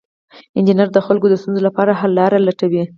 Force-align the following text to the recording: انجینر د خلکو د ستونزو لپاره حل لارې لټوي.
انجینر 0.57 0.89
د 0.93 0.97
خلکو 1.07 1.25
د 1.29 1.33
ستونزو 1.41 1.61
لپاره 1.67 1.97
حل 1.99 2.11
لارې 2.19 2.37
لټوي. 2.47 2.83